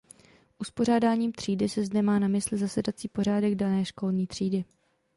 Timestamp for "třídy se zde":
1.31-2.01